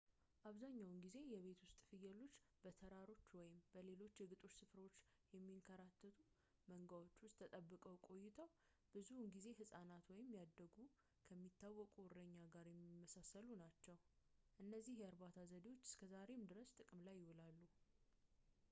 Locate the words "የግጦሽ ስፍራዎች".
4.21-4.95